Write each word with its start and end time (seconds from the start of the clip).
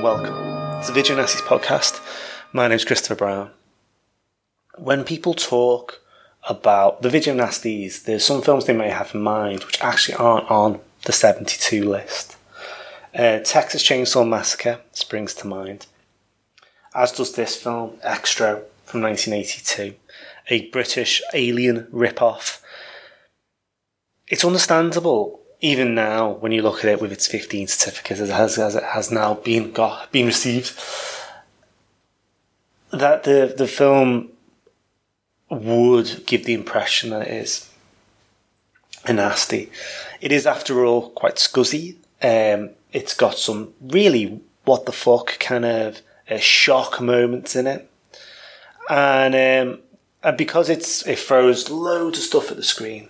And 0.00 0.04
welcome 0.06 0.80
to 0.80 0.86
the 0.86 0.94
Video 0.94 1.14
Nasties 1.14 1.42
podcast. 1.42 2.00
My 2.54 2.68
name's 2.68 2.86
Christopher 2.86 3.16
Brown. 3.16 3.50
When 4.78 5.04
people 5.04 5.34
talk 5.34 6.00
about 6.48 7.02
the 7.02 7.10
Video 7.10 7.36
Nasties, 7.36 8.04
there's 8.04 8.24
some 8.24 8.40
films 8.40 8.64
they 8.64 8.72
may 8.72 8.88
have 8.88 9.14
in 9.14 9.20
mind 9.20 9.64
which 9.64 9.78
actually 9.82 10.14
aren't 10.14 10.50
on 10.50 10.80
the 11.04 11.12
72 11.12 11.86
list. 11.86 12.38
Uh, 13.14 13.40
Texas 13.40 13.82
Chainsaw 13.82 14.26
Massacre 14.26 14.80
springs 14.92 15.34
to 15.34 15.46
mind, 15.46 15.86
as 16.94 17.12
does 17.12 17.34
this 17.34 17.56
film, 17.56 17.98
Xtro, 18.02 18.62
from 18.86 19.02
1982, 19.02 19.96
a 20.48 20.70
British 20.70 21.20
alien 21.34 21.88
rip-off. 21.90 22.62
It's 24.28 24.46
understandable 24.46 25.39
even 25.60 25.94
now 25.94 26.30
when 26.30 26.52
you 26.52 26.62
look 26.62 26.78
at 26.78 26.90
it 26.90 27.00
with 27.00 27.12
its 27.12 27.26
15 27.26 27.68
certificates 27.68 28.20
as 28.20 28.30
it 28.30 28.34
has, 28.34 28.58
as 28.58 28.74
it 28.74 28.82
has 28.82 29.10
now 29.10 29.34
been 29.34 29.72
got 29.72 30.10
been 30.10 30.26
received. 30.26 30.78
That 32.90 33.24
the 33.24 33.54
the 33.56 33.68
film 33.68 34.30
would 35.48 36.24
give 36.26 36.44
the 36.44 36.54
impression 36.54 37.10
that 37.10 37.26
it 37.26 37.32
is 37.32 37.70
a 39.04 39.12
nasty. 39.12 39.70
It 40.20 40.32
is 40.32 40.46
after 40.46 40.84
all 40.84 41.10
quite 41.10 41.36
scuzzy. 41.36 41.96
Um, 42.22 42.70
it's 42.92 43.14
got 43.14 43.36
some 43.36 43.74
really 43.80 44.40
what 44.64 44.86
the 44.86 44.92
fuck 44.92 45.38
kind 45.38 45.64
of 45.64 46.00
uh, 46.30 46.38
shock 46.38 47.00
moments 47.00 47.56
in 47.56 47.66
it. 47.66 47.90
And 48.88 49.34
um, 49.34 49.80
and 50.22 50.36
because 50.36 50.68
it's 50.68 51.06
it 51.06 51.18
throws 51.18 51.70
loads 51.70 52.18
of 52.18 52.24
stuff 52.24 52.50
at 52.50 52.56
the 52.56 52.62
screen 52.62 53.08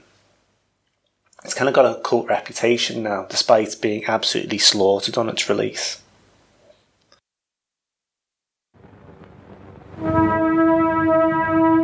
it's 1.44 1.54
kind 1.54 1.68
of 1.68 1.74
got 1.74 1.86
a 1.86 2.00
cult 2.00 2.28
reputation 2.28 3.02
now, 3.02 3.26
despite 3.28 3.76
being 3.80 4.04
absolutely 4.06 4.58
slaughtered 4.58 5.16
on 5.16 5.28
its 5.28 5.48
release. 5.48 6.02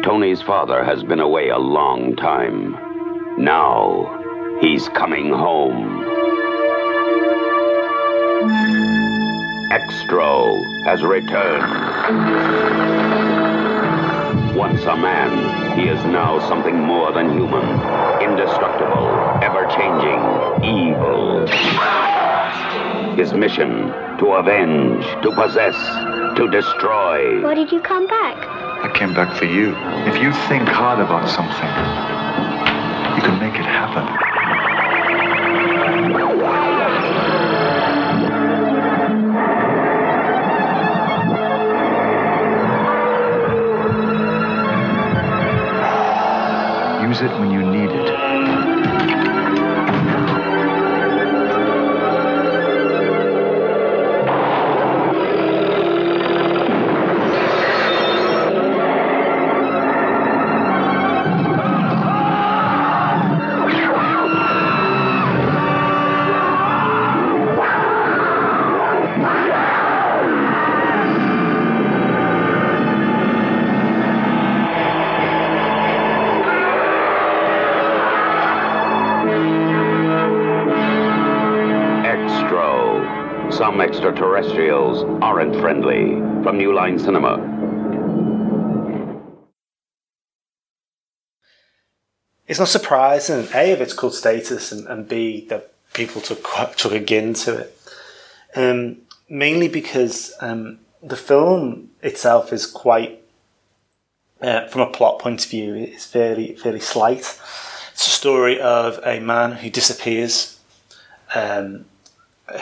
Tony's 0.03 0.43
father 0.43 0.85
has 0.85 1.03
been 1.03 1.21
away 1.21 1.49
a 1.49 1.59
long 1.59 2.15
time. 2.17 2.73
Now, 3.43 4.59
he's 4.61 4.89
coming 4.91 5.33
home. 5.33 6.05
Xtro 9.73 10.85
has 10.85 11.03
returned. 11.03 13.26
Once 14.57 14.85
a 14.85 14.97
man, 14.97 15.79
he 15.79 15.87
is 15.87 16.03
now 16.07 16.39
something 16.49 16.81
more 16.81 17.13
than 17.13 17.31
human. 17.31 17.63
Indestructible, 18.23 19.07
ever 19.45 19.67
changing, 19.77 20.19
evil. 20.65 21.47
His 23.17 23.35
mission 23.35 23.93
to 24.19 24.33
avenge, 24.33 25.05
to 25.23 25.31
possess, 25.33 25.77
to 26.39 26.49
destroy. 26.51 27.43
Why 27.43 27.53
did 27.55 27.71
you 27.71 27.83
come 27.83 28.07
back? 28.07 28.37
I 28.83 28.91
came 28.97 29.13
back 29.13 29.37
for 29.37 29.45
you. 29.45 29.77
If 30.09 30.23
you 30.23 30.33
think 30.49 30.67
hard 30.67 31.01
about 31.01 31.29
something, 31.29 31.73
you 33.15 33.23
can 33.23 33.39
make 33.39 33.61
it 33.61 33.67
happen. 33.67 34.36
Some 83.77 83.83
extraterrestrials 83.83 85.03
aren't 85.21 85.55
friendly. 85.57 86.15
From 86.43 86.57
New 86.57 86.75
Line 86.75 86.99
Cinema. 86.99 87.35
It's 92.47 92.59
not 92.59 92.69
surprising, 92.69 93.47
A, 93.55 93.73
of 93.73 93.83
its 93.83 93.93
cult 93.93 94.15
status, 94.15 94.73
and, 94.73 94.87
and 94.87 95.07
B, 95.07 95.47
that 95.51 95.75
people 95.93 96.23
took, 96.23 96.49
took 96.79 96.93
a 96.93 97.01
gin 97.01 97.35
to 97.35 97.59
it. 97.59 97.79
Um, 98.57 99.03
mainly 99.29 99.69
because 99.69 100.33
um, 100.41 100.79
the 101.03 101.15
film 101.15 101.91
itself 102.01 102.55
is 102.55 102.65
quite, 102.65 103.23
uh, 104.41 104.69
from 104.69 104.81
a 104.81 104.91
plot 104.91 105.19
point 105.19 105.45
of 105.45 105.51
view, 105.51 105.75
it's 105.75 106.07
fairly, 106.07 106.57
fairly 106.57 106.81
slight. 106.81 107.39
It's 107.93 108.07
a 108.07 108.11
story 108.11 108.59
of 108.59 109.01
a 109.05 109.21
man 109.21 109.53
who 109.53 109.69
disappears, 109.69 110.59
um, 111.35 111.85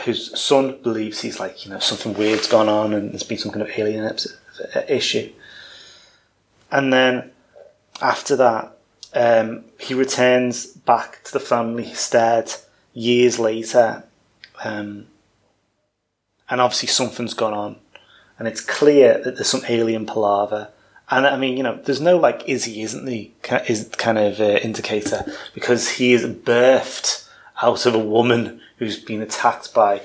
whose 0.04 0.38
son 0.38 0.78
believes 0.82 1.20
he's 1.20 1.38
like, 1.38 1.64
you 1.64 1.70
know, 1.70 1.78
something 1.78 2.14
weird's 2.14 2.48
gone 2.48 2.68
on 2.68 2.94
and 2.94 3.12
there's 3.12 3.22
been 3.22 3.38
some 3.38 3.52
kind 3.52 3.62
of 3.62 3.78
alien 3.78 4.16
issue. 4.88 5.30
And 6.70 6.92
then 6.92 7.30
after 8.00 8.36
that, 8.36 8.76
um, 9.14 9.64
he 9.78 9.94
returns 9.94 10.66
back 10.66 11.22
to 11.24 11.32
the 11.32 11.40
family 11.40 11.88
instead 11.90 12.54
years 12.94 13.38
later. 13.38 14.04
Um, 14.64 15.06
and 16.48 16.60
obviously 16.60 16.88
something's 16.88 17.34
gone 17.34 17.54
on. 17.54 17.76
And 18.38 18.48
it's 18.48 18.60
clear 18.60 19.20
that 19.22 19.36
there's 19.36 19.48
some 19.48 19.64
alien 19.68 20.06
palaver. 20.06 20.70
And 21.10 21.26
I 21.26 21.36
mean, 21.36 21.56
you 21.56 21.62
know, 21.62 21.76
there's 21.84 22.00
no 22.00 22.16
like, 22.16 22.48
is 22.48 22.64
he, 22.64 22.82
isn't 22.82 23.06
he, 23.06 23.34
is 23.68 23.90
kind 23.98 24.18
of 24.18 24.40
uh, 24.40 24.58
indicator 24.62 25.24
because 25.54 25.88
he 25.88 26.14
is 26.14 26.24
birthed 26.24 27.28
out 27.62 27.86
of 27.86 27.94
a 27.94 27.98
woman 27.98 28.60
who's 28.78 28.98
been 28.98 29.22
attacked 29.22 29.72
by 29.74 30.02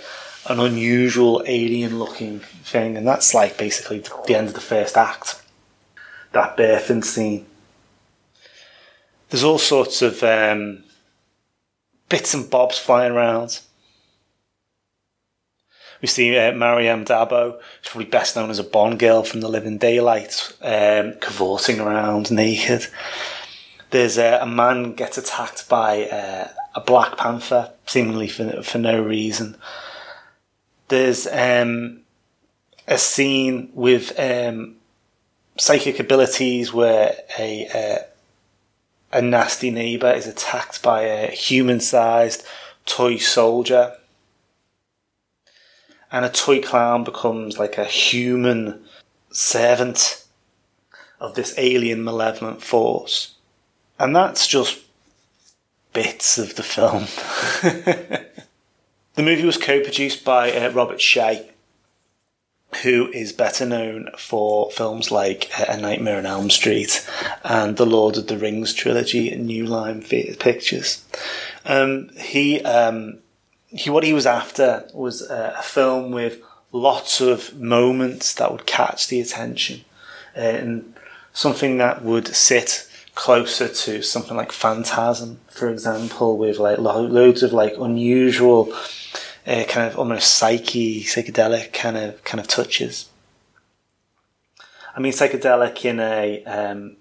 an 0.47 0.59
unusual 0.59 1.43
alien 1.45 1.99
looking 1.99 2.39
thing. 2.39 2.97
And 2.97 3.07
that's 3.07 3.33
like 3.33 3.57
basically 3.57 3.99
the 3.99 4.35
end 4.35 4.47
of 4.47 4.53
the 4.53 4.61
first 4.61 4.97
act. 4.97 5.41
That 6.31 6.57
birthing 6.57 7.03
scene. 7.03 7.45
There's 9.29 9.43
all 9.43 9.59
sorts 9.59 10.01
of 10.01 10.23
um, 10.23 10.83
bits 12.07 12.33
and 12.33 12.49
bobs 12.49 12.77
flying 12.77 13.13
around. 13.13 13.61
We 16.01 16.07
see 16.07 16.37
uh, 16.37 16.53
Maryam 16.53 17.03
d'Abo, 17.03 17.51
who's 17.51 17.89
probably 17.91 18.09
best 18.09 18.35
known 18.35 18.49
as 18.49 18.59
a 18.59 18.63
Bond 18.63 18.99
girl 18.99 19.23
from 19.23 19.41
The 19.41 19.49
Living 19.49 19.77
Daylight, 19.77 20.53
um, 20.61 21.15
cavorting 21.19 21.79
around 21.79 22.31
naked. 22.31 22.87
There's 23.89 24.17
uh, 24.17 24.39
a 24.41 24.45
man 24.45 24.93
gets 24.93 25.17
attacked 25.17 25.67
by 25.67 26.05
uh, 26.05 26.47
a 26.75 26.81
Black 26.81 27.17
Panther, 27.17 27.71
seemingly 27.85 28.27
for 28.27 28.63
for 28.63 28.77
no 28.77 29.01
reason. 29.01 29.57
There's 30.87 31.27
um, 31.27 32.01
a 32.87 32.97
scene 32.97 33.71
with 33.73 34.19
um, 34.19 34.75
psychic 35.57 35.99
abilities 35.99 36.73
where 36.73 37.15
a 37.37 37.67
uh, 37.67 39.17
a 39.17 39.21
nasty 39.21 39.71
neighbor 39.71 40.11
is 40.11 40.27
attacked 40.27 40.83
by 40.83 41.01
a 41.01 41.31
human-sized 41.31 42.43
toy 42.85 43.17
soldier 43.17 43.95
and 46.11 46.25
a 46.25 46.29
toy 46.29 46.61
clown 46.61 47.03
becomes 47.03 47.57
like 47.57 47.77
a 47.77 47.85
human 47.85 48.83
servant 49.31 50.25
of 51.19 51.35
this 51.35 51.53
alien 51.57 52.03
malevolent 52.03 52.61
force. 52.61 53.35
And 53.99 54.15
that's 54.15 54.47
just 54.47 54.79
bits 55.93 56.37
of 56.37 56.55
the 56.55 56.63
film. 56.63 57.07
The 59.19 59.25
movie 59.25 59.43
was 59.43 59.57
co-produced 59.57 60.23
by 60.23 60.49
uh, 60.49 60.71
Robert 60.71 60.99
Shaye, 60.99 61.45
who 62.83 63.11
is 63.11 63.33
better 63.33 63.65
known 63.65 64.11
for 64.17 64.71
films 64.71 65.11
like 65.11 65.49
uh, 65.59 65.65
A 65.67 65.75
Nightmare 65.75 66.19
on 66.19 66.25
Elm 66.25 66.49
Street 66.49 67.05
and 67.43 67.75
the 67.75 67.85
Lord 67.85 68.15
of 68.15 68.27
the 68.27 68.37
Rings 68.37 68.73
trilogy 68.73 69.29
at 69.29 69.39
New 69.39 69.65
Line 69.65 70.03
Pictures. 70.03 71.03
Um, 71.65 72.11
he, 72.17 72.61
um, 72.61 73.17
he, 73.67 73.89
what 73.89 74.05
he 74.05 74.13
was 74.13 74.25
after 74.25 74.87
was 74.93 75.21
uh, 75.29 75.53
a 75.59 75.63
film 75.63 76.11
with 76.11 76.41
lots 76.71 77.19
of 77.19 77.59
moments 77.59 78.33
that 78.35 78.53
would 78.53 78.65
catch 78.65 79.09
the 79.09 79.19
attention 79.19 79.83
uh, 80.37 80.39
and 80.39 80.93
something 81.33 81.77
that 81.79 82.05
would 82.05 82.29
sit 82.29 82.88
closer 83.19 83.67
to 83.67 84.01
something 84.01 84.37
like 84.37 84.49
Phantasm, 84.49 85.41
for 85.49 85.69
example, 85.69 86.37
with 86.37 86.57
like 86.57 86.77
lo- 86.77 87.01
loads 87.01 87.43
of 87.43 87.51
like 87.51 87.75
unusual 87.77 88.73
uh, 89.45 89.65
kind 89.67 89.91
of 89.91 89.99
almost 89.99 90.35
psyche, 90.35 91.03
psychedelic 91.03 91.73
kind 91.73 91.97
of 91.97 92.23
kind 92.23 92.39
of 92.39 92.47
touches. 92.47 93.09
I 94.95 95.01
mean, 95.01 95.11
psychedelic 95.11 95.83
in 95.83 95.99
a 95.99 96.45
um, 96.45 96.95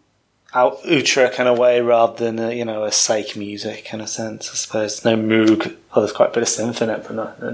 out 0.52 0.78
ultra 0.90 1.30
kind 1.30 1.48
of 1.48 1.56
way 1.56 1.80
rather 1.80 2.24
than 2.24 2.40
a, 2.40 2.52
you 2.52 2.64
know 2.64 2.82
a 2.82 2.90
psych 2.90 3.36
music 3.36 3.84
kind 3.84 4.02
of 4.02 4.08
sense. 4.08 4.50
I 4.50 4.54
suppose 4.54 5.04
no 5.04 5.16
Moog. 5.16 5.76
Oh, 5.94 6.00
there's 6.00 6.10
quite 6.10 6.30
a 6.30 6.32
bit 6.32 6.42
of 6.42 6.48
synth 6.48 6.82
in 6.82 6.90
it, 6.90 7.04
but 7.04 7.14
not 7.14 7.40
no, 7.40 7.50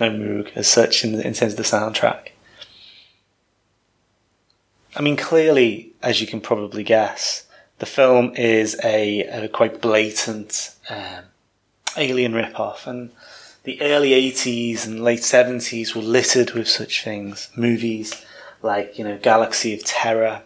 no, 0.00 0.10
Moog 0.10 0.56
as 0.56 0.68
such 0.68 1.04
in, 1.04 1.20
in 1.20 1.34
terms 1.34 1.52
of 1.52 1.58
the 1.58 1.64
soundtrack. 1.64 2.28
I 4.96 5.02
mean, 5.02 5.18
clearly, 5.18 5.92
as 6.02 6.22
you 6.22 6.26
can 6.26 6.40
probably 6.40 6.82
guess, 6.82 7.44
the 7.78 7.86
film 7.86 8.34
is 8.36 8.78
a, 8.84 9.20
a 9.22 9.48
quite 9.48 9.80
blatant 9.80 10.74
um, 10.88 11.24
alien 11.96 12.32
ripoff, 12.32 12.86
and 12.86 13.10
the 13.64 13.80
early 13.82 14.10
80s 14.10 14.86
and 14.86 15.02
late 15.02 15.20
70s 15.20 15.94
were 15.94 16.02
littered 16.02 16.52
with 16.52 16.68
such 16.68 17.02
things. 17.02 17.50
Movies 17.56 18.24
like, 18.62 18.98
you 18.98 19.04
know, 19.04 19.18
Galaxy 19.18 19.74
of 19.74 19.84
Terror, 19.84 20.42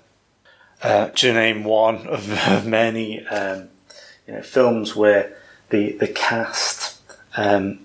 uh, 0.82 1.08
to 1.08 1.32
name 1.32 1.64
one 1.64 2.06
of, 2.06 2.66
many, 2.66 3.24
um, 3.26 3.68
you 4.26 4.34
know, 4.34 4.42
films 4.42 4.94
where 4.94 5.36
the, 5.70 5.92
the 5.92 6.08
cast 6.08 7.00
um, 7.36 7.80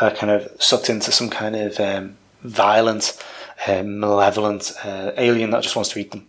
are 0.00 0.10
kind 0.10 0.30
of 0.30 0.50
sucked 0.60 0.90
into 0.90 1.12
some 1.12 1.30
kind 1.30 1.56
of 1.56 1.78
um, 1.80 2.16
violent, 2.42 3.22
um, 3.66 4.00
malevolent 4.00 4.72
uh, 4.84 5.12
alien 5.16 5.50
that 5.50 5.62
just 5.62 5.76
wants 5.76 5.90
to 5.90 5.98
eat 5.98 6.10
them. 6.10 6.26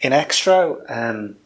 In 0.00 0.12
Xtro, 0.12 0.82
um, 0.90 1.36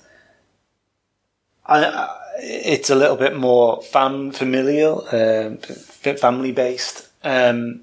I, 1.68 2.16
it's 2.38 2.90
a 2.90 2.94
little 2.94 3.16
bit 3.16 3.36
more 3.36 3.82
fam 3.82 4.30
familial, 4.30 5.06
um, 5.12 5.58
family 5.58 6.52
based, 6.52 7.08
um, 7.24 7.82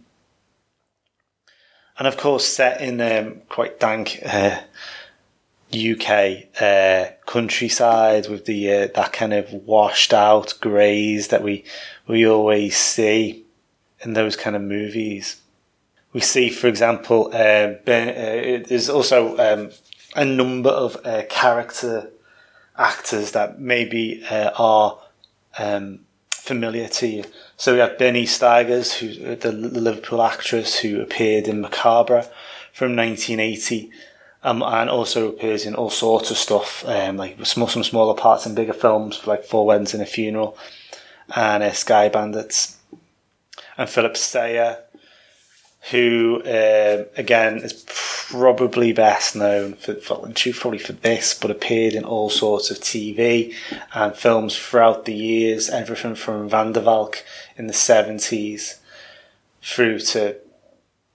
and 1.97 2.07
of 2.07 2.18
course 2.18 2.45
set 2.45 2.81
in 2.81 3.01
um, 3.01 3.41
quite 3.50 3.80
dank 3.80 4.19
uh, 4.25 4.59
UK 5.74 6.62
uh, 6.62 7.12
countryside 7.25 8.30
with 8.30 8.45
the 8.45 8.71
uh, 8.71 8.88
that 8.95 9.12
kind 9.12 9.33
of 9.33 9.51
washed 9.51 10.13
out 10.13 10.53
greys 10.62 11.29
that 11.29 11.44
we 11.44 11.63
we 12.07 12.27
always 12.27 12.77
see 12.77 13.45
in 14.01 14.13
those 14.13 14.36
kind 14.36 14.56
of 14.56 14.62
movies. 14.62 15.41
We 16.13 16.21
see, 16.21 16.51
for 16.51 16.68
example, 16.68 17.31
uh, 17.33 17.74
ben, 17.86 18.09
uh, 18.09 18.68
there's 18.68 18.89
also 18.89 19.36
um, 19.38 19.71
a 20.15 20.24
number 20.24 20.69
of 20.69 20.95
uh, 21.03 21.24
character 21.27 22.12
actors 22.78 23.31
that 23.31 23.60
maybe 23.60 24.24
uh, 24.30 24.52
are 24.58 25.00
um, 25.58 26.00
familiar 26.31 26.88
to 26.88 27.08
you. 27.08 27.24
So 27.58 27.74
we 27.74 27.80
have 27.80 27.98
Bernice 27.98 28.38
Stegers, 28.38 28.94
who 28.98 29.36
the, 29.36 29.52
the 29.52 29.80
Liverpool 29.80 30.22
actress 30.22 30.80
who 30.80 31.02
appeared 31.02 31.48
in 31.48 31.62
Macabre 31.62 32.28
from 32.74 32.96
1980. 32.96 33.92
Um, 34.46 34.62
and 34.62 34.90
also 34.90 35.30
appears 35.30 35.66
in 35.66 35.74
all 35.74 35.90
sorts 35.90 36.30
of 36.30 36.36
stuff, 36.36 36.84
um, 36.86 37.16
like 37.16 37.46
some, 37.46 37.66
some 37.70 37.81
smaller 37.81 38.14
parts 38.14 38.46
in 38.46 38.54
bigger 38.54 38.74
films, 38.74 39.25
like 39.25 39.46
Four 39.46 39.66
Weddings 39.66 39.94
and 39.94 40.04
a 40.04 40.06
Funeral, 40.06 40.58
and 41.34 41.64
uh, 41.64 41.72
Sky 41.72 42.10
Bandits. 42.10 42.78
And 43.78 43.90
Philip 43.90 44.18
Sayer, 44.18 44.80
who 45.92 46.42
uh, 46.44 47.06
again 47.16 47.60
is 47.60 47.86
probably 48.33 48.91
best 48.91 49.35
known 49.35 49.74
for, 49.74 49.94
for 49.95 50.27
probably 50.53 50.80
for 50.80 50.94
this, 50.94 51.38
but 51.38 51.51
appeared 51.51 51.94
in 51.94 52.03
all 52.03 52.31
sorts 52.31 52.71
of 52.71 52.77
TV 52.77 53.53
and 53.94 54.15
films 54.15 54.57
throughout 54.57 55.06
the 55.06 55.13
years, 55.13 55.69
everything 55.69 56.15
from 56.15 56.50
Van 56.50 56.71
der 56.71 56.81
Valk 56.81 57.24
in 57.57 57.68
the 57.68 57.74
seventies 57.74 58.80
through 59.62 60.00
to 60.00 60.35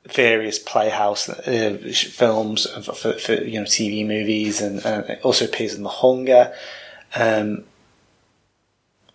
various 0.06 0.60
playhouse 0.60 1.28
uh, 1.28 1.92
films 1.92 2.66
for, 2.84 3.12
for, 3.14 3.34
you 3.34 3.58
know 3.58 3.66
TV 3.66 4.06
movies, 4.06 4.60
and, 4.60 4.84
and 4.86 5.18
also 5.22 5.44
appears 5.44 5.74
in 5.74 5.82
The 5.82 5.88
Hunger. 5.88 6.54
Um, 7.16 7.64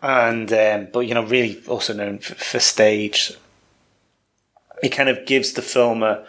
and 0.02 0.52
um, 0.52 0.88
but 0.92 1.02
you 1.02 1.14
know, 1.14 1.24
really 1.24 1.64
also 1.68 1.94
known 1.94 2.20
for, 2.20 2.36
for 2.36 2.60
stage 2.60 3.34
it 4.82 4.90
kind 4.90 5.08
of 5.08 5.26
gives 5.26 5.54
the 5.54 5.62
film 5.62 6.04
a, 6.04 6.26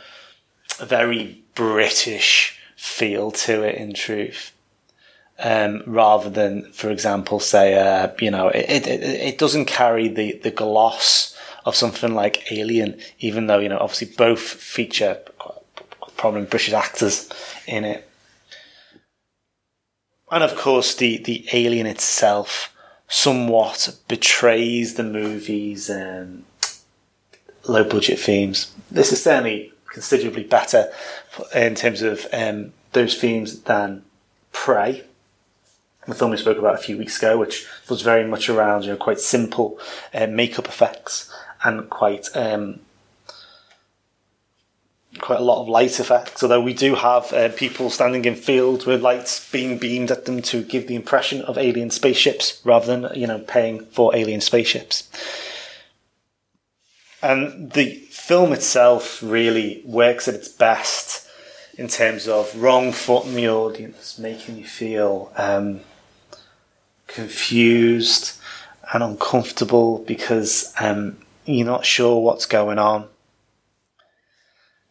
a 0.78 0.86
very 0.86 1.43
British 1.54 2.58
feel 2.76 3.30
to 3.30 3.62
it. 3.62 3.76
In 3.76 3.94
truth, 3.94 4.52
um, 5.38 5.82
rather 5.86 6.30
than, 6.30 6.72
for 6.72 6.90
example, 6.90 7.40
say, 7.40 7.74
uh, 7.74 8.12
you 8.20 8.30
know, 8.30 8.48
it, 8.48 8.86
it 8.86 9.02
it 9.02 9.38
doesn't 9.38 9.66
carry 9.66 10.08
the 10.08 10.40
the 10.42 10.50
gloss 10.50 11.36
of 11.64 11.76
something 11.76 12.14
like 12.14 12.52
Alien, 12.52 13.00
even 13.18 13.46
though 13.46 13.58
you 13.58 13.68
know, 13.68 13.78
obviously 13.78 14.14
both 14.16 14.40
feature 14.40 15.18
prominent 16.16 16.48
British 16.48 16.72
actors 16.72 17.28
in 17.66 17.84
it. 17.84 18.08
And 20.30 20.42
of 20.42 20.56
course, 20.56 20.94
the, 20.94 21.18
the 21.18 21.46
alien 21.52 21.86
itself 21.86 22.74
somewhat 23.08 23.94
betrays 24.08 24.94
the 24.94 25.02
movie's 25.02 25.90
um, 25.90 26.46
low 27.68 27.84
budget 27.84 28.18
themes. 28.18 28.72
This 28.90 29.12
is 29.12 29.22
certainly 29.22 29.73
considerably 29.94 30.42
better 30.42 30.92
in 31.54 31.74
terms 31.76 32.02
of 32.02 32.26
um, 32.32 32.72
those 32.92 33.16
themes 33.18 33.60
than 33.60 34.02
Prey, 34.52 35.04
the 36.06 36.14
film 36.14 36.32
we 36.32 36.36
spoke 36.36 36.58
about 36.58 36.74
a 36.74 36.78
few 36.78 36.98
weeks 36.98 37.16
ago, 37.18 37.38
which 37.38 37.66
was 37.88 38.02
very 38.02 38.24
much 38.24 38.48
around 38.48 38.84
you 38.84 38.90
know 38.90 38.96
quite 38.96 39.20
simple 39.20 39.78
uh, 40.12 40.26
makeup 40.26 40.68
effects 40.68 41.32
and 41.64 41.88
quite 41.88 42.28
um, 42.34 42.80
quite 45.20 45.40
a 45.40 45.44
lot 45.44 45.62
of 45.62 45.68
light 45.68 45.98
effects. 45.98 46.42
Although 46.42 46.60
we 46.60 46.74
do 46.74 46.94
have 46.96 47.32
uh, 47.32 47.48
people 47.50 47.88
standing 47.88 48.24
in 48.24 48.34
fields 48.34 48.84
with 48.84 49.00
lights 49.00 49.50
being 49.50 49.78
beamed 49.78 50.10
at 50.10 50.24
them 50.26 50.42
to 50.42 50.62
give 50.62 50.88
the 50.88 50.96
impression 50.96 51.40
of 51.42 51.56
alien 51.56 51.90
spaceships, 51.90 52.60
rather 52.64 52.86
than 52.86 53.18
you 53.18 53.26
know 53.26 53.38
paying 53.38 53.84
for 53.86 54.14
alien 54.14 54.40
spaceships. 54.40 55.08
And 57.24 57.72
the 57.72 57.94
film 58.10 58.52
itself 58.52 59.22
really 59.22 59.80
works 59.86 60.28
at 60.28 60.34
its 60.34 60.48
best 60.48 61.26
in 61.78 61.88
terms 61.88 62.28
of 62.28 62.54
wrong 62.54 62.92
foot 62.92 63.24
in 63.24 63.34
the 63.34 63.48
audience, 63.48 64.18
making 64.18 64.58
you 64.58 64.66
feel 64.66 65.32
um, 65.38 65.80
confused 67.06 68.36
and 68.92 69.02
uncomfortable 69.02 70.04
because 70.06 70.74
um, 70.78 71.16
you're 71.46 71.64
not 71.64 71.86
sure 71.86 72.20
what's 72.20 72.44
going 72.44 72.78
on. 72.78 73.08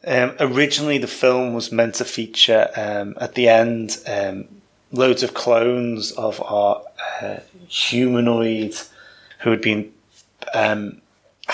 Um, 0.04 0.36
originally, 0.40 0.98
the 0.98 1.06
film 1.06 1.54
was 1.54 1.72
meant 1.72 1.94
to 1.96 2.04
feature 2.04 2.68
um, 2.75 3.13
at 3.22 3.36
the 3.36 3.48
end 3.48 4.00
um, 4.08 4.48
loads 4.92 5.22
of 5.22 5.36
clones 5.36 6.12
of 6.13 6.42
our 6.42 6.82
uh, 7.22 7.38
humanoid 7.68 8.75
who 9.42 9.52
had 9.52 9.62
been 9.62 9.94
um, 10.56 11.00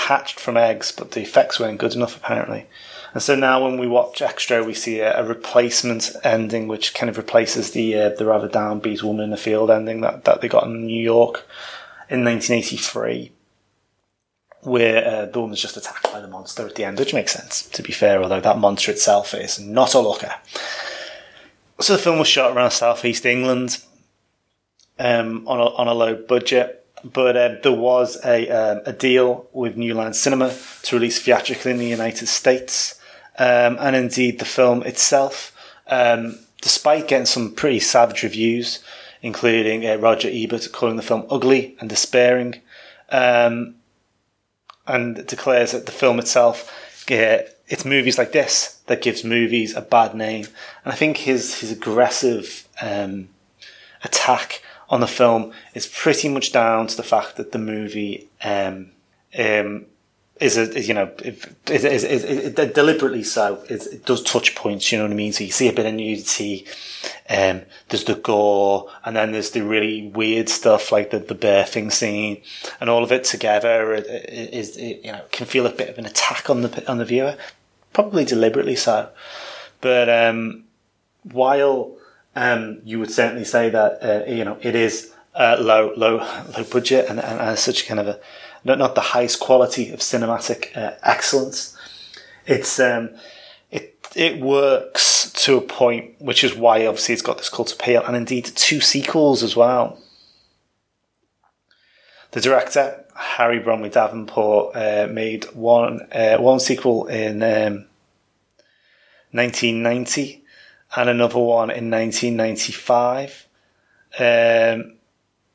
hatched 0.08 0.40
from 0.40 0.58
eggs, 0.58 0.92
but 0.92 1.12
the 1.12 1.22
effects 1.22 1.60
weren't 1.60 1.78
good 1.78 1.94
enough 1.94 2.16
apparently. 2.16 2.66
And 3.14 3.24
so 3.24 3.36
now 3.36 3.64
when 3.64 3.80
we 3.80 3.88
watch 3.88 4.20
Xtro, 4.20 4.66
we 4.66 4.74
see 4.74 5.00
a, 5.00 5.20
a 5.20 5.28
replacement 5.28 6.12
ending, 6.24 6.68
which 6.68 6.94
kind 6.94 7.10
of 7.10 7.18
replaces 7.18 7.72
the 7.72 7.96
uh, 7.96 8.10
the 8.10 8.26
rather 8.26 8.48
downbeat 8.48 9.04
woman 9.04 9.26
in 9.26 9.32
the 9.32 9.38
field 9.38 9.72
ending 9.72 10.02
that, 10.02 10.26
that 10.26 10.42
they 10.42 10.48
got 10.48 10.66
in 10.66 10.86
New 10.86 11.02
York 11.02 11.48
in 12.10 12.24
1983, 12.24 13.32
where 14.62 15.06
uh, 15.06 15.26
the 15.26 15.40
woman's 15.40 15.62
just 15.62 15.78
attacked 15.78 16.12
by 16.12 16.20
the 16.20 16.28
monster 16.28 16.66
at 16.66 16.76
the 16.76 16.86
end, 16.86 17.00
which 17.00 17.14
makes 17.14 17.34
sense, 17.34 17.68
to 17.70 17.82
be 17.82 17.92
fair, 17.92 18.22
although 18.22 18.42
that 18.42 18.58
monster 18.58 18.92
itself 18.92 19.34
is 19.34 19.60
not 19.60 19.94
a 19.94 20.00
looker. 20.00 20.34
So 21.80 21.94
the 21.94 22.02
film 22.02 22.20
was 22.20 22.28
shot 22.28 22.56
around 22.56 22.72
southeast 22.72 23.26
England 23.26 23.82
um, 25.00 25.48
on, 25.48 25.60
a, 25.60 25.66
on 25.76 25.88
a 25.88 25.94
low 25.94 26.16
budget 26.16 26.79
but 27.04 27.38
uh, 27.38 27.56
there 27.64 27.72
was 27.72 28.18
a, 28.26 28.50
um, 28.50 28.82
a 28.86 28.94
deal 28.94 29.48
with 29.54 29.78
New 29.78 29.94
Line 29.94 30.14
Cinema 30.14 30.56
to 30.84 30.96
release 30.96 31.22
theatrically 31.22 31.72
in 31.72 31.78
the 31.78 31.88
United 31.88 32.28
States. 32.28 33.00
Um, 33.38 33.78
and 33.80 33.96
indeed, 33.96 34.40
the 34.40 34.46
film 34.46 34.84
itself, 34.84 35.56
um, 35.88 36.40
despite 36.62 37.08
getting 37.08 37.26
some 37.26 37.54
pretty 37.54 37.80
savage 37.80 38.24
reviews, 38.24 38.84
including 39.22 39.86
uh, 39.86 39.96
Roger 39.96 40.30
Ebert 40.32 40.68
calling 40.72 40.98
the 40.98 41.02
film 41.02 41.26
ugly 41.30 41.78
and 41.80 41.90
despairing, 41.90 42.62
um, 43.10 43.76
and 44.88 45.26
declares 45.28 45.72
that 45.72 45.86
the 45.86 45.92
film 45.92 46.20
itself, 46.20 46.70
uh, 47.12 47.44
it's 47.68 47.86
movies 47.86 48.18
like 48.18 48.32
this 48.32 48.82
that 48.88 49.02
gives 49.02 49.24
movies 49.24 49.76
a 49.76 49.82
bad 49.82 50.16
name. 50.16 50.46
And 50.84 50.92
I 50.92 50.96
think 50.96 51.18
his 51.18 51.60
his 51.60 51.72
aggressive 51.72 52.68
um, 52.82 53.30
attack 54.04 54.62
on 54.90 55.02
the 55.02 55.08
film 55.08 55.54
is 55.74 55.88
pretty 55.88 56.30
much 56.30 56.52
down 56.52 56.88
to 56.88 56.98
the 56.98 57.04
fact 57.04 57.38
that 57.38 57.52
the 57.52 57.60
movie 57.60 58.28
um, 58.44 58.92
um, 59.38 59.86
is 60.40 60.58
a 60.58 60.82
you 60.82 60.94
know 60.94 61.12
is, 61.24 61.46
is, 61.70 62.04
is, 62.04 62.24
is, 62.24 62.54
deliberately 62.54 63.24
so. 63.24 63.62
it 63.70 64.06
does 64.06 64.24
touch 64.24 64.56
points. 64.56 64.92
You 64.92 64.98
know 64.98 65.04
what 65.04 65.12
I 65.12 65.16
mean. 65.16 65.34
So 65.34 65.44
you 65.44 65.52
see 65.52 65.68
a 65.68 65.74
bit 65.74 65.86
of 65.86 65.94
nudity. 65.94 66.66
Um, 67.30 67.62
there's 67.90 68.06
the 68.06 68.16
gore, 68.16 68.90
and 69.06 69.16
then 69.16 69.32
there's 69.32 69.52
the 69.52 69.62
really 69.62 70.08
weird 70.08 70.50
stuff 70.50 70.92
like 70.92 71.12
the 71.12 71.20
the 71.20 71.36
birthing 71.36 71.92
scene, 71.92 72.42
and 72.80 72.90
all 72.90 73.04
of 73.04 73.12
it 73.12 73.26
together 73.26 73.94
is, 73.94 74.76
is 74.76 74.78
you 74.78 75.12
know 75.12 75.22
can 75.32 75.46
feel 75.46 75.68
a 75.68 75.72
bit 75.72 75.90
of 75.90 75.98
an 75.98 76.06
attack 76.06 76.50
on 76.50 76.62
the 76.62 76.90
on 76.90 76.98
the 76.98 77.06
viewer, 77.06 77.38
probably 77.94 78.26
deliberately 78.26 78.76
so. 78.76 79.10
But 79.82 80.10
um, 80.10 80.64
while 81.24 81.98
um, 82.36 82.82
you 82.84 83.00
would 83.00 83.12
certainly 83.12 83.46
say 83.46 83.70
that 83.70 84.04
uh, 84.04 84.32
you 84.32 84.44
know 84.44 84.58
it 84.62 84.76
is 84.76 85.14
uh, 85.36 85.58
low 85.60 85.94
low 85.96 86.18
low 86.58 86.64
budget 86.72 87.08
and, 87.10 87.20
and, 87.20 87.40
and 87.40 87.60
such 87.60 87.88
kind 87.88 88.00
of 88.00 88.08
a 88.08 88.20
not, 88.64 88.78
not 88.78 88.96
the 88.96 89.02
highest 89.02 89.40
quality 89.40 89.92
of 89.92 90.00
cinematic 90.00 90.76
uh, 90.76 90.96
excellence. 91.04 91.78
It's 92.46 92.80
um, 92.80 93.12
it 93.72 93.98
it 94.16 94.42
works 94.42 95.32
to 95.46 95.58
a 95.58 95.62
point, 95.62 96.16
which 96.20 96.44
is 96.44 96.56
why 96.56 96.86
obviously 96.86 97.14
it's 97.14 97.22
got 97.22 97.38
this 97.38 97.50
cult 97.50 97.72
appeal, 97.72 98.04
and 98.06 98.16
indeed 98.16 98.46
two 98.46 98.82
sequels 98.82 99.44
as 99.44 99.56
well. 99.56 100.00
The 102.32 102.42
director 102.42 103.06
Harry 103.16 103.60
Bromley 103.60 103.90
Davenport 103.90 104.76
uh, 104.76 105.08
made 105.12 105.46
one 105.54 106.08
uh, 106.12 106.38
one 106.38 106.60
sequel 106.60 107.08
in 107.08 107.42
um, 107.44 107.86
1990 109.32 110.39
and 110.96 111.10
another 111.10 111.40
one 111.40 111.70
in 111.70 111.90
1995. 111.90 113.48
Um, 114.20 114.96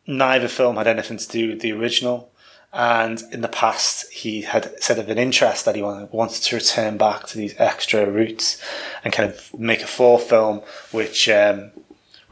neither 0.07 0.49
film 0.49 0.77
had 0.77 0.87
anything 0.87 1.19
to 1.19 1.29
do 1.29 1.49
with 1.51 1.61
the 1.61 1.73
original. 1.73 2.31
And 2.73 3.23
in 3.31 3.41
the 3.41 3.49
past, 3.49 4.13
he 4.13 4.43
had 4.43 4.83
said 4.83 4.99
of 4.99 5.09
an 5.09 5.19
interest 5.19 5.65
that 5.65 5.77
he 5.77 5.83
wanted 5.83 6.43
to 6.43 6.57
return 6.57 6.97
back 6.97 7.27
to 7.29 7.39
these 7.39 7.55
Xtro 7.55 8.13
roots 8.13 8.61
and 9.05 9.13
kind 9.13 9.31
of 9.31 9.59
make 9.59 9.83
a 9.83 9.87
fourth 9.87 10.25
film 10.25 10.61
which 10.91 11.29
um, 11.29 11.71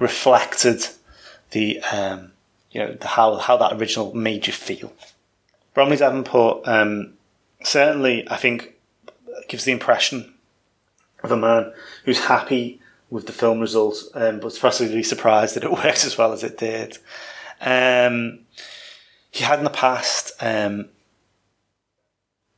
reflected 0.00 0.84
the 1.52 1.80
um, 1.92 2.32
you 2.72 2.80
know 2.80 2.92
the, 2.92 3.06
how 3.06 3.36
how 3.36 3.56
that 3.58 3.74
original 3.74 4.12
made 4.14 4.48
you 4.48 4.52
feel. 4.52 4.92
Bromley 5.74 5.96
Davenport 5.96 6.66
um, 6.66 7.14
certainly, 7.62 8.28
I 8.28 8.36
think, 8.36 8.74
gives 9.48 9.64
the 9.64 9.72
impression 9.72 10.34
of 11.22 11.30
a 11.30 11.36
man 11.36 11.72
who's 12.04 12.24
happy 12.24 12.80
with 13.12 13.26
the 13.26 13.32
film 13.32 13.60
result, 13.60 14.02
um, 14.14 14.40
but 14.40 14.58
possibly 14.58 15.02
surprised 15.02 15.54
that 15.54 15.64
it 15.64 15.70
works 15.84 16.04
as 16.06 16.16
well 16.16 16.32
as 16.32 16.42
it 16.42 16.56
did. 16.56 16.96
Um, 17.60 18.40
he 19.30 19.44
had 19.44 19.58
in 19.58 19.64
the 19.64 19.70
past 19.70 20.32
um, 20.40 20.88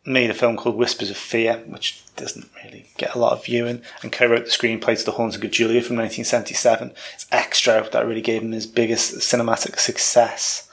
made 0.07 0.31
a 0.31 0.35
film 0.35 0.57
called 0.57 0.77
Whispers 0.77 1.11
of 1.11 1.17
Fear, 1.17 1.65
which 1.67 2.05
doesn't 2.15 2.49
really 2.63 2.87
get 2.97 3.17
a 3.17 3.19
lot 3.19 3.33
of 3.33 3.45
viewing, 3.45 3.83
and 4.03 4.13
co-wrote 4.13 4.45
the 4.45 4.51
screenplay 4.51 4.97
to 4.97 5.05
The 5.05 5.13
Haunting 5.13 5.45
of 5.45 5.51
Julia 5.51 5.83
from 5.83 5.97
1977. 5.97 6.93
It's 7.15 7.25
Xtro 7.27 7.91
that 7.91 8.07
really 8.07 8.23
gave 8.23 8.43
him 8.43 8.53
his 8.53 8.67
biggest 8.67 9.17
cinematic 9.17 9.81
success, 9.81 10.71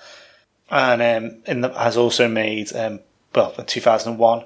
and 0.69 1.01
um, 1.01 1.61
the, 1.61 1.69
has 1.69 1.97
also 1.97 2.27
made 2.27 2.73
um, 2.75 3.00
well 3.33 3.53
in 3.57 3.65
2001. 3.65 4.45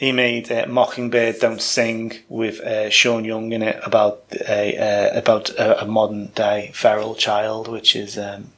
He 0.00 0.12
made 0.12 0.50
uh, 0.50 0.64
Mockingbird 0.66 1.40
Don't 1.40 1.60
Sing 1.60 2.14
with 2.30 2.58
uh, 2.60 2.88
Sean 2.88 3.22
Young 3.22 3.52
in 3.52 3.60
it 3.60 3.78
about 3.84 4.24
a 4.48 4.74
uh, 4.78 5.18
about 5.18 5.50
a, 5.50 5.82
a, 5.82 5.86
modern 5.86 6.28
day 6.28 6.70
feral 6.72 7.14
child, 7.14 7.68
which 7.68 7.94
is 7.94 8.16
um, 8.16 8.50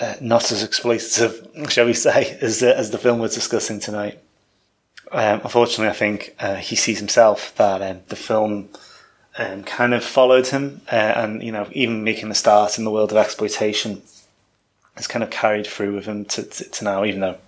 uh, 0.00 0.14
not 0.20 0.50
as 0.50 0.68
exploitative, 0.68 1.70
shall 1.70 1.86
we 1.86 1.92
say, 1.92 2.36
as 2.40 2.58
the, 2.58 2.76
as 2.76 2.90
the 2.90 2.98
film 2.98 3.20
we're 3.20 3.28
discussing 3.28 3.78
tonight. 3.78 4.18
Um, 5.12 5.42
unfortunately, 5.44 5.90
I 5.90 5.92
think 5.92 6.34
uh, 6.40 6.56
he 6.56 6.74
sees 6.74 6.98
himself 6.98 7.54
that 7.54 7.82
um, 7.82 8.00
the 8.08 8.16
film 8.16 8.68
um, 9.38 9.62
kind 9.62 9.94
of 9.94 10.02
followed 10.02 10.48
him, 10.48 10.80
uh, 10.90 11.12
and 11.14 11.40
you 11.40 11.52
know, 11.52 11.68
even 11.70 12.02
making 12.02 12.30
the 12.30 12.34
start 12.34 12.78
in 12.78 12.84
the 12.84 12.90
world 12.90 13.12
of 13.12 13.16
exploitation 13.16 14.02
has 14.96 15.06
kind 15.06 15.22
of 15.22 15.30
carried 15.30 15.68
through 15.68 15.94
with 15.94 16.06
him 16.06 16.24
to, 16.24 16.42
to, 16.42 16.68
to 16.68 16.84
now. 16.84 17.04
Even 17.04 17.20
though 17.20 17.38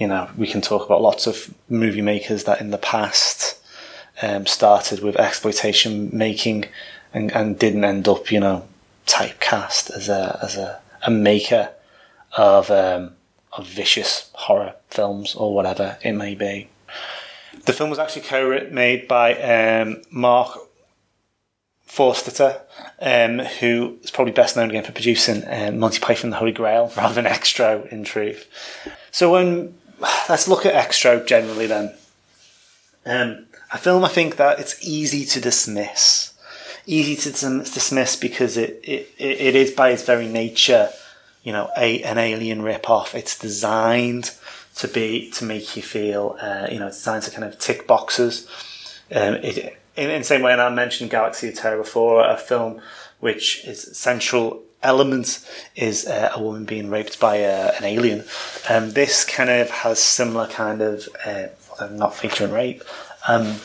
you 0.00 0.08
know 0.08 0.28
we 0.36 0.48
can 0.48 0.60
talk 0.60 0.84
about 0.84 1.02
lots 1.02 1.28
of 1.28 1.54
movie 1.68 2.02
makers 2.02 2.44
that 2.44 2.60
in 2.60 2.70
the 2.70 2.78
past 2.78 3.60
um, 4.22 4.46
started 4.46 5.00
with 5.00 5.16
exploitation 5.16 6.10
making 6.12 6.66
and, 7.12 7.32
and 7.32 7.58
didn't 7.58 7.84
end 7.84 8.08
up, 8.08 8.30
you 8.30 8.40
know, 8.40 8.66
typecast 9.06 9.90
as 9.90 10.08
a 10.08 10.38
as 10.42 10.56
a 10.56 10.80
a 11.02 11.10
maker 11.10 11.70
of 12.36 12.70
um, 12.70 13.12
of 13.52 13.66
vicious 13.66 14.30
horror 14.34 14.74
films 14.90 15.34
or 15.34 15.54
whatever 15.54 15.98
it 16.02 16.12
may 16.12 16.34
be. 16.34 16.68
The 17.64 17.72
film 17.72 17.90
was 17.90 17.98
actually 17.98 18.22
co-made 18.22 19.08
by 19.08 19.34
um, 19.34 20.02
Mark 20.10 20.56
Forster, 21.84 22.60
um, 23.00 23.40
who 23.40 23.98
is 24.02 24.10
probably 24.10 24.32
best 24.32 24.56
known 24.56 24.70
again 24.70 24.84
for 24.84 24.92
producing 24.92 25.42
um, 25.48 25.78
Monty 25.78 25.98
Python 25.98 26.26
and 26.26 26.32
the 26.32 26.36
Holy 26.36 26.52
Grail 26.52 26.92
rather 26.96 27.14
than 27.14 27.24
Xtro, 27.24 27.88
in 27.88 28.04
truth. 28.04 28.46
So 29.10 29.32
when 29.32 29.74
let's 30.28 30.48
look 30.48 30.66
at 30.66 30.88
Xtro 30.88 31.26
generally 31.26 31.66
then. 31.66 31.94
Um, 33.06 33.46
a 33.72 33.78
film 33.78 34.04
I 34.04 34.08
think 34.08 34.36
that 34.36 34.60
it's 34.60 34.76
easy 34.86 35.24
to 35.26 35.40
dismiss 35.40 36.30
easy 36.86 37.14
to 37.16 37.30
dismiss 37.30 38.16
because 38.16 38.56
it, 38.56 38.80
it, 38.82 39.14
it 39.18 39.54
is 39.54 39.70
by 39.70 39.90
its 39.90 40.04
very 40.04 40.26
nature, 40.26 40.90
you 41.42 41.52
know, 41.52 41.70
a, 41.76 42.02
an 42.02 42.18
alien 42.18 42.62
rip-off. 42.62 43.14
It's 43.14 43.38
designed 43.38 44.32
to 44.76 44.88
be, 44.88 45.30
to 45.32 45.44
make 45.44 45.76
you 45.76 45.82
feel, 45.82 46.36
uh, 46.40 46.68
you 46.70 46.78
know, 46.78 46.88
it's 46.88 46.98
designed 46.98 47.22
to 47.24 47.30
kind 47.30 47.44
of 47.44 47.58
tick 47.58 47.86
boxes. 47.86 48.48
Um, 49.12 49.34
it, 49.34 49.78
in, 49.96 50.10
in 50.10 50.20
the 50.20 50.24
same 50.24 50.42
way, 50.42 50.52
and 50.52 50.60
I 50.60 50.70
mentioned 50.70 51.10
Galaxy 51.10 51.48
of 51.48 51.54
Terror 51.54 51.78
before, 51.78 52.28
a 52.28 52.36
film 52.36 52.80
which 53.20 53.64
is 53.66 53.96
central 53.96 54.62
element 54.82 55.46
is 55.76 56.06
uh, 56.06 56.32
a 56.34 56.42
woman 56.42 56.64
being 56.64 56.90
raped 56.90 57.20
by 57.20 57.44
uh, 57.44 57.72
an 57.78 57.84
alien. 57.84 58.24
Um, 58.68 58.92
this 58.92 59.24
kind 59.24 59.50
of 59.50 59.70
has 59.70 59.98
similar 59.98 60.46
kind 60.46 60.80
of, 60.82 61.08
uh, 61.24 61.48
not 61.90 62.14
featuring 62.14 62.52
rape, 62.52 62.82
um, 63.28 63.56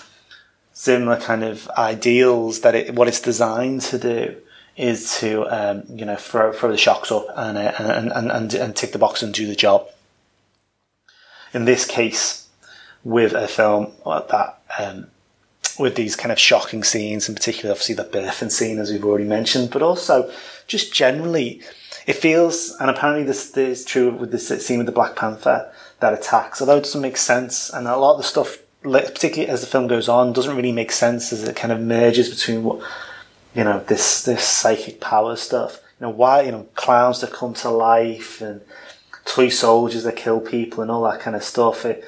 similar 0.74 1.18
kind 1.18 1.44
of 1.44 1.70
ideals 1.70 2.62
that 2.62 2.76
it, 2.76 2.96
what 2.96 3.08
it's 3.08 3.22
designed 3.22 3.82
to 3.82 3.98
do 3.98 4.36
is 4.78 5.20
to 5.20 5.46
um, 5.46 5.84
you 5.90 6.06
know 6.06 6.18
throw 6.18 6.52
throw 6.52 6.70
the 6.70 6.78
shocks 6.78 7.12
up 7.12 7.26
and, 7.36 7.58
uh, 7.58 7.74
and, 7.80 8.12
and 8.12 8.32
and 8.32 8.54
and 8.54 8.76
tick 8.76 8.92
the 8.92 9.00
box 9.00 9.24
and 9.24 9.34
do 9.34 9.48
the 9.48 9.56
job. 9.56 9.88
In 11.54 11.64
this 11.66 11.86
case, 11.86 12.48
with 13.04 13.34
a 13.34 13.48
film 13.48 13.94
like 14.06 14.28
that, 14.28 14.60
um, 14.78 15.08
with 15.78 15.96
these 15.96 16.16
kind 16.16 16.32
of 16.32 16.40
shocking 16.40 16.84
scenes, 16.84 17.28
in 17.28 17.36
particular, 17.36 17.72
obviously 17.72 17.96
the 17.96 18.06
birthing 18.06 18.52
scene, 18.52 18.80
as 18.80 18.92
we've 18.92 19.04
already 19.04 19.26
mentioned, 19.26 19.72
but 19.72 19.82
also 19.82 20.32
just 20.68 20.94
generally, 20.94 21.62
it 22.08 22.14
feels, 22.14 22.76
and 22.80 22.90
apparently 22.90 23.24
this, 23.24 23.52
this 23.52 23.80
is 23.80 23.86
true 23.86 24.12
with 24.12 24.32
the 24.32 24.40
scene 24.40 24.78
with 24.78 24.86
the 24.86 24.92
Black 24.92 25.16
Panther 25.16 25.72
that 26.00 26.14
attacks, 26.14 26.62
although 26.62 26.78
it 26.78 26.84
doesn't 26.84 27.02
make 27.02 27.18
sense, 27.18 27.70
and 27.70 27.88
a 27.88 27.98
lot 27.98 28.14
of 28.14 28.18
the 28.18 28.24
stuff 28.24 28.58
particularly 28.92 29.50
as 29.50 29.62
the 29.62 29.68
film 29.68 29.88
goes 29.88 30.08
on, 30.08 30.34
doesn't 30.34 30.56
really 30.56 30.72
make 30.72 30.92
sense 30.92 31.34
as 31.34 31.44
it 31.44 31.56
kind 31.56 31.72
of 31.72 31.82
merges 31.82 32.30
between 32.30 32.64
what 32.64 32.80
you 33.56 33.64
know 33.64 33.80
this 33.88 34.24
this 34.24 34.44
psychic 34.44 35.02
power 35.02 35.36
stuff. 35.36 35.80
You 36.00 36.08
know 36.08 36.14
why 36.14 36.42
you 36.42 36.52
know 36.52 36.68
clowns 36.76 37.22
that 37.22 37.34
come 37.34 37.54
to 37.56 37.70
life 37.70 38.42
and 38.42 38.62
toy 39.26 39.50
soldiers 39.50 40.04
that 40.04 40.16
kill 40.16 40.40
people 40.40 40.82
and 40.82 40.92
all 40.92 41.04
that 41.10 41.22
kind 41.22 41.36
of 41.36 41.44
stuff. 41.44 41.86
It 41.86 42.04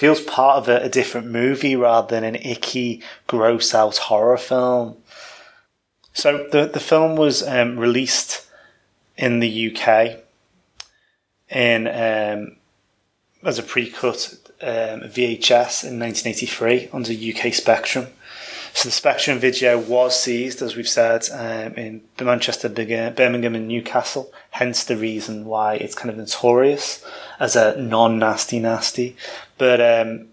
feels 0.00 0.22
part 0.22 0.56
of 0.56 0.66
a, 0.66 0.84
a 0.84 0.88
different 0.88 1.26
movie 1.26 1.76
rather 1.76 2.08
than 2.08 2.24
an 2.24 2.36
icky, 2.36 3.02
gross 3.26 3.74
out 3.74 3.98
horror 3.98 4.38
film. 4.38 4.96
So 6.14 6.48
the 6.50 6.64
the 6.64 6.80
film 6.80 7.16
was 7.16 7.46
um, 7.46 7.78
released 7.78 8.46
in 9.18 9.40
the 9.40 9.52
UK 9.68 10.20
in 11.50 11.86
um, 11.86 12.56
as 13.42 13.58
a 13.58 13.62
pre-cut 13.62 14.36
um, 14.62 15.02
VHS 15.16 15.84
in 15.84 16.00
1983 16.00 16.88
under 16.94 17.12
UK 17.12 17.52
Spectrum. 17.52 18.06
So 18.72 18.88
the 18.88 18.92
Spectrum 18.92 19.38
video 19.38 19.78
was 19.78 20.18
seized, 20.18 20.62
as 20.62 20.76
we've 20.76 20.88
said, 20.88 21.28
um, 21.32 21.74
in 21.74 22.02
Manchester, 22.20 22.68
Birmingham, 22.68 23.54
and 23.54 23.68
Newcastle. 23.68 24.32
Hence 24.50 24.84
the 24.84 24.96
reason 24.96 25.44
why 25.44 25.74
it's 25.74 25.94
kind 25.94 26.08
of 26.08 26.16
notorious 26.16 27.04
as 27.38 27.56
a 27.56 27.76
non-nasty 27.80 28.58
nasty. 28.58 29.16
But 29.58 29.80
um, 29.80 30.28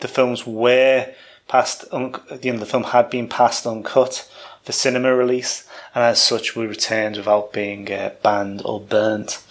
the 0.00 0.08
films 0.08 0.46
were 0.46 1.12
passed, 1.46 1.84
un- 1.92 2.14
you 2.42 2.52
know, 2.52 2.58
the 2.58 2.66
film 2.66 2.84
had 2.84 3.10
been 3.10 3.28
passed 3.28 3.66
uncut 3.66 4.28
for 4.62 4.72
cinema 4.72 5.14
release, 5.14 5.68
and 5.94 6.02
as 6.02 6.20
such, 6.20 6.56
were 6.56 6.66
returned 6.66 7.16
without 7.16 7.52
being 7.52 7.92
uh, 7.92 8.10
banned 8.22 8.62
or 8.64 8.80
burnt. 8.80 9.42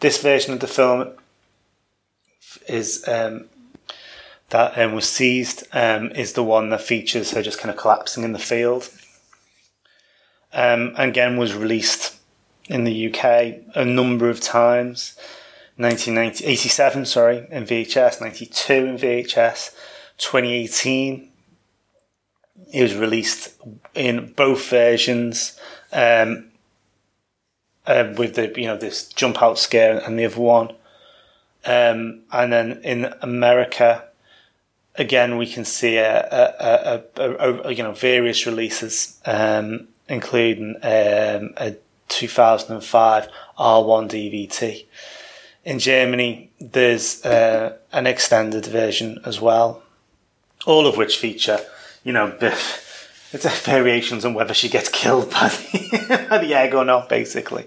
This 0.00 0.22
version 0.22 0.54
of 0.54 0.60
the 0.60 0.68
film 0.68 1.12
is 2.68 3.06
um, 3.08 3.48
that 4.52 4.78
um, 4.78 4.94
was 4.94 5.08
seized 5.08 5.64
um, 5.72 6.10
is 6.10 6.34
the 6.34 6.44
one 6.44 6.68
that 6.70 6.82
features 6.82 7.30
her 7.32 7.42
just 7.42 7.58
kind 7.58 7.70
of 7.70 7.76
collapsing 7.78 8.22
in 8.22 8.32
the 8.32 8.38
field. 8.38 8.90
Um, 10.52 10.94
and 10.98 11.10
again, 11.10 11.38
was 11.38 11.54
released 11.54 12.16
in 12.68 12.84
the 12.84 13.08
UK 13.08 13.24
a 13.74 13.84
number 13.84 14.28
of 14.28 14.40
times. 14.40 15.16
1987, 15.76 17.06
sorry, 17.06 17.46
in 17.50 17.64
VHS, 17.64 18.20
92 18.20 18.72
in 18.72 18.96
VHS, 18.98 19.74
2018. 20.18 21.30
It 22.74 22.82
was 22.82 22.94
released 22.94 23.58
in 23.94 24.34
both 24.34 24.68
versions, 24.68 25.58
um, 25.92 26.50
uh, 27.86 28.12
with 28.18 28.34
the 28.34 28.52
you 28.56 28.66
know 28.66 28.76
this 28.76 29.08
jump 29.08 29.42
out 29.42 29.58
scare 29.58 29.98
and 29.98 30.18
the 30.18 30.26
other 30.26 30.40
one, 30.40 30.68
um, 31.64 32.20
and 32.30 32.52
then 32.52 32.80
in 32.84 33.12
America, 33.22 34.04
again 34.96 35.36
we 35.36 35.46
can 35.46 35.64
see 35.64 35.96
a, 35.96 36.20
a, 36.30 37.02
a, 37.16 37.72
you 37.72 37.82
know 37.82 37.92
various 37.92 38.46
releases, 38.46 39.20
um, 39.24 39.88
including 40.08 40.76
um, 40.82 41.54
a 41.56 41.76
2005 42.08 43.28
R1 43.58 44.08
DVD. 44.08 44.84
In 45.64 45.78
Germany, 45.78 46.50
there's 46.60 47.24
uh, 47.24 47.76
an 47.92 48.06
extended 48.06 48.66
version 48.66 49.20
as 49.24 49.40
well, 49.40 49.82
all 50.66 50.86
of 50.86 50.96
which 50.96 51.18
feature, 51.18 51.60
you 52.02 52.12
know, 52.12 52.36
it's 52.40 53.60
variations 53.64 54.24
on 54.24 54.34
whether 54.34 54.54
she 54.54 54.68
gets 54.68 54.88
killed 54.88 55.30
by 55.30 55.48
the, 55.48 56.26
by 56.30 56.38
the 56.38 56.54
egg 56.54 56.74
or 56.74 56.84
not, 56.84 57.08
basically. 57.08 57.66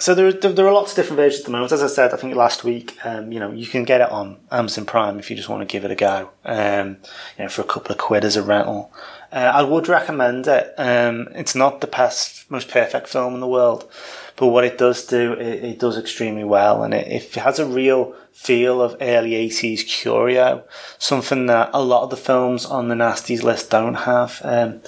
So 0.00 0.14
there, 0.14 0.32
there, 0.32 0.50
there 0.50 0.66
are 0.66 0.72
lots 0.72 0.92
of 0.92 0.96
different 0.96 1.18
versions 1.18 1.40
at 1.40 1.44
the 1.44 1.52
moment. 1.52 1.72
As 1.72 1.82
I 1.82 1.86
said, 1.86 2.14
I 2.14 2.16
think 2.16 2.34
last 2.34 2.64
week, 2.64 2.96
um, 3.04 3.30
you 3.32 3.38
know, 3.38 3.52
you 3.52 3.66
can 3.66 3.84
get 3.84 4.00
it 4.00 4.10
on 4.10 4.38
Amazon 4.50 4.86
Prime 4.86 5.18
if 5.18 5.28
you 5.28 5.36
just 5.36 5.50
want 5.50 5.60
to 5.60 5.70
give 5.70 5.84
it 5.84 5.90
a 5.90 5.94
go. 5.94 6.30
Um, 6.42 6.96
you 7.36 7.44
know, 7.44 7.50
for 7.50 7.60
a 7.60 7.66
couple 7.66 7.92
of 7.92 7.98
quid 7.98 8.24
as 8.24 8.34
a 8.34 8.42
rental. 8.42 8.90
Uh, 9.30 9.52
I 9.54 9.62
would 9.62 9.88
recommend 9.88 10.46
it. 10.46 10.72
Um, 10.78 11.28
it's 11.34 11.54
not 11.54 11.82
the 11.82 11.86
best, 11.86 12.50
most 12.50 12.70
perfect 12.70 13.08
film 13.08 13.34
in 13.34 13.40
the 13.40 13.46
world, 13.46 13.92
but 14.36 14.46
what 14.46 14.64
it 14.64 14.78
does 14.78 15.06
do, 15.06 15.34
it, 15.34 15.64
it 15.64 15.78
does 15.78 15.98
extremely 15.98 16.44
well, 16.44 16.82
and 16.82 16.94
it, 16.94 17.06
it, 17.06 17.34
has 17.34 17.58
a 17.58 17.66
real 17.66 18.16
feel 18.32 18.80
of 18.80 18.96
early 19.02 19.32
'80s 19.32 19.86
curio, 19.86 20.64
something 20.98 21.44
that 21.46 21.70
a 21.74 21.82
lot 21.82 22.04
of 22.04 22.10
the 22.10 22.16
films 22.16 22.64
on 22.64 22.88
the 22.88 22.94
nasties 22.94 23.42
list 23.42 23.70
don't 23.70 23.94
have. 23.94 24.40
Um, 24.44 24.80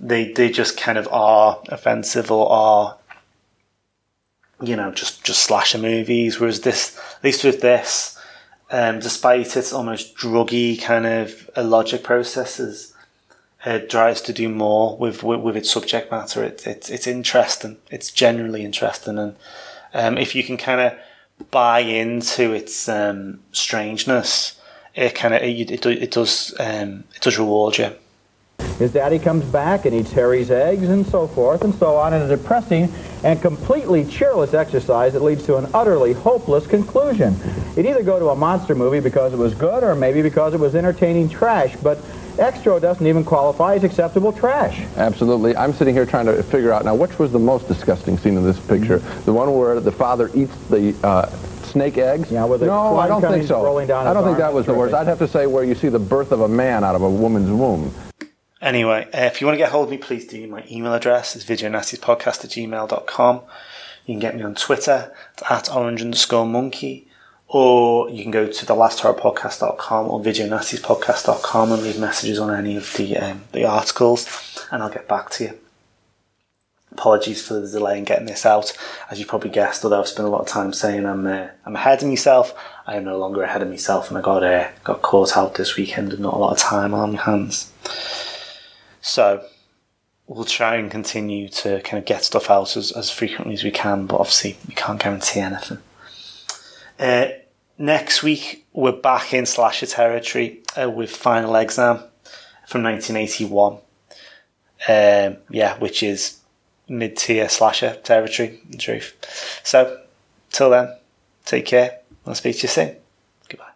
they 0.00 0.32
they 0.32 0.50
just 0.50 0.76
kind 0.76 0.98
of 0.98 1.06
are 1.12 1.62
offensive 1.68 2.32
or 2.32 2.50
are 2.50 2.96
you 4.62 4.76
know, 4.76 4.90
just 4.92 5.24
just 5.24 5.42
slasher 5.44 5.78
movies. 5.78 6.38
Whereas 6.38 6.60
this, 6.60 6.98
at 7.16 7.24
least 7.24 7.44
with 7.44 7.60
this, 7.60 8.18
um, 8.70 9.00
despite 9.00 9.56
its 9.56 9.72
almost 9.72 10.16
druggy 10.16 10.80
kind 10.80 11.06
of 11.06 11.50
logic 11.56 12.02
processes, 12.02 12.94
it 13.64 13.90
tries 13.90 14.22
to 14.22 14.32
do 14.32 14.48
more 14.48 14.96
with, 14.96 15.22
with, 15.22 15.40
with 15.40 15.56
its 15.56 15.70
subject 15.70 16.10
matter. 16.10 16.42
It, 16.44 16.66
it, 16.66 16.90
it's 16.90 17.06
interesting. 17.06 17.76
It's 17.90 18.10
generally 18.10 18.64
interesting, 18.64 19.18
and 19.18 19.36
um, 19.94 20.18
if 20.18 20.34
you 20.34 20.42
can 20.44 20.56
kind 20.56 20.80
of 20.80 20.98
buy 21.50 21.80
into 21.80 22.52
its 22.52 22.88
um, 22.88 23.40
strangeness, 23.52 24.60
it 24.94 25.14
kind 25.14 25.34
of 25.34 25.42
it, 25.42 25.70
it, 25.70 25.86
it 25.86 26.10
does 26.10 26.54
um, 26.60 27.04
it 27.14 27.22
does 27.22 27.38
reward 27.38 27.78
you. 27.78 27.92
His 28.80 28.92
daddy 28.92 29.18
comes 29.18 29.44
back 29.44 29.84
and 29.84 29.94
eats 29.94 30.10
Harry's 30.12 30.50
eggs 30.50 30.88
and 30.88 31.06
so 31.06 31.26
forth 31.26 31.62
and 31.64 31.74
so 31.74 31.96
on 31.96 32.14
in 32.14 32.22
a 32.22 32.28
depressing 32.28 32.90
and 33.22 33.40
completely 33.42 34.06
cheerless 34.06 34.54
exercise 34.54 35.12
that 35.12 35.22
leads 35.22 35.44
to 35.44 35.56
an 35.58 35.68
utterly 35.74 36.14
hopeless 36.14 36.66
conclusion. 36.66 37.36
You'd 37.76 37.84
either 37.84 38.02
go 38.02 38.18
to 38.18 38.30
a 38.30 38.34
monster 38.34 38.74
movie 38.74 39.00
because 39.00 39.34
it 39.34 39.36
was 39.36 39.52
good 39.52 39.84
or 39.84 39.94
maybe 39.94 40.22
because 40.22 40.54
it 40.54 40.60
was 40.60 40.74
entertaining 40.74 41.28
trash, 41.28 41.76
but 41.82 41.98
Xtro 42.38 42.80
doesn't 42.80 43.06
even 43.06 43.22
qualify 43.22 43.74
as 43.74 43.84
acceptable 43.84 44.32
trash. 44.32 44.80
Absolutely. 44.96 45.54
I'm 45.56 45.74
sitting 45.74 45.94
here 45.94 46.06
trying 46.06 46.24
to 46.24 46.42
figure 46.42 46.72
out 46.72 46.86
now 46.86 46.94
which 46.94 47.18
was 47.18 47.32
the 47.32 47.38
most 47.38 47.68
disgusting 47.68 48.16
scene 48.16 48.38
in 48.38 48.44
this 48.44 48.58
picture. 48.60 49.00
The 49.26 49.32
one 49.34 49.54
where 49.58 49.78
the 49.78 49.92
father 49.92 50.30
eats 50.32 50.56
the 50.70 50.96
uh, 51.06 51.28
snake 51.64 51.98
eggs? 51.98 52.32
Yeah, 52.32 52.46
with 52.46 52.62
no, 52.62 52.96
I 52.96 53.08
don't 53.08 53.20
think 53.20 53.46
so. 53.46 53.78
I 53.78 54.14
don't 54.14 54.24
think 54.24 54.38
that 54.38 54.54
was 54.54 54.64
the 54.64 54.72
worst. 54.72 54.94
I'd 54.94 55.06
have 55.06 55.18
to 55.18 55.28
say 55.28 55.46
where 55.46 55.64
you 55.64 55.74
see 55.74 55.90
the 55.90 55.98
birth 55.98 56.32
of 56.32 56.40
a 56.40 56.48
man 56.48 56.82
out 56.82 56.94
of 56.94 57.02
a 57.02 57.10
woman's 57.10 57.50
womb. 57.50 57.92
Anyway, 58.60 59.08
uh, 59.14 59.20
if 59.20 59.40
you 59.40 59.46
want 59.46 59.54
to 59.54 59.58
get 59.58 59.72
hold 59.72 59.84
of 59.84 59.90
me, 59.90 59.96
please 59.96 60.26
do. 60.26 60.46
My 60.46 60.64
email 60.70 60.92
address 60.92 61.34
is 61.34 61.44
videonastispodcast 61.44 62.44
at 62.44 62.50
gmail.com. 62.50 63.40
You 64.04 64.14
can 64.14 64.20
get 64.20 64.36
me 64.36 64.42
on 64.42 64.54
Twitter 64.54 65.14
at 65.48 65.74
orange 65.74 66.02
underscore 66.02 66.46
monkey, 66.46 67.08
or 67.48 68.10
you 68.10 68.22
can 68.22 68.30
go 68.30 68.46
to 68.46 68.66
thelasthorrorpodcast.com 68.66 70.08
or 70.08 70.20
videonastispodcast.com 70.20 71.72
and 71.72 71.82
leave 71.82 71.98
messages 71.98 72.38
on 72.38 72.54
any 72.54 72.76
of 72.76 72.92
the 72.94 73.16
um, 73.16 73.44
the 73.52 73.64
articles, 73.64 74.66
and 74.70 74.82
I'll 74.82 74.90
get 74.90 75.08
back 75.08 75.30
to 75.30 75.44
you. 75.44 75.58
Apologies 76.92 77.46
for 77.46 77.54
the 77.54 77.68
delay 77.68 77.98
in 77.98 78.04
getting 78.04 78.26
this 78.26 78.44
out. 78.44 78.76
As 79.10 79.18
you 79.20 79.24
probably 79.24 79.50
guessed, 79.50 79.84
although 79.84 80.00
I've 80.00 80.08
spent 80.08 80.26
a 80.26 80.30
lot 80.30 80.40
of 80.42 80.48
time 80.48 80.72
saying 80.74 81.06
I'm 81.06 81.26
uh, 81.26 81.48
I'm 81.64 81.76
ahead 81.76 82.02
of 82.02 82.08
myself, 82.08 82.52
I 82.86 82.96
am 82.96 83.04
no 83.04 83.16
longer 83.16 83.42
ahead 83.42 83.62
of 83.62 83.68
myself, 83.68 84.10
and 84.10 84.18
I 84.18 84.20
got 84.20 84.42
uh, 84.42 84.68
got 84.84 85.00
caught 85.00 85.34
out 85.34 85.54
this 85.54 85.76
weekend 85.76 86.10
with 86.10 86.20
not 86.20 86.34
a 86.34 86.38
lot 86.38 86.52
of 86.52 86.58
time 86.58 86.92
on 86.92 87.12
my 87.12 87.22
hands. 87.22 87.72
So 89.00 89.44
we'll 90.26 90.44
try 90.44 90.76
and 90.76 90.90
continue 90.90 91.48
to 91.48 91.80
kind 91.82 91.98
of 91.98 92.04
get 92.04 92.24
stuff 92.24 92.50
out 92.50 92.76
as, 92.76 92.92
as 92.92 93.10
frequently 93.10 93.54
as 93.54 93.64
we 93.64 93.70
can, 93.70 94.06
but 94.06 94.20
obviously 94.20 94.58
we 94.68 94.74
can't 94.74 95.00
guarantee 95.00 95.40
anything. 95.40 95.78
Uh, 96.98 97.28
next 97.78 98.22
week 98.22 98.66
we're 98.72 98.92
back 98.92 99.32
in 99.34 99.46
slasher 99.46 99.86
territory 99.86 100.60
uh, 100.80 100.88
with 100.88 101.10
Final 101.10 101.56
Exam 101.56 102.02
from 102.66 102.82
1981. 102.84 103.78
Um, 104.88 105.36
yeah, 105.50 105.78
which 105.78 106.02
is 106.02 106.40
mid-tier 106.88 107.48
slasher 107.48 107.96
territory, 108.02 108.60
in 108.70 108.78
truth. 108.78 109.14
So, 109.62 110.00
till 110.50 110.70
then, 110.70 110.96
take 111.44 111.66
care. 111.66 112.00
I'll 112.26 112.34
speak 112.34 112.56
to 112.56 112.62
you 112.62 112.68
soon. 112.68 112.96
Goodbye. 113.48 113.70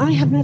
I 0.00 0.12
have 0.12 0.30
never 0.30 0.43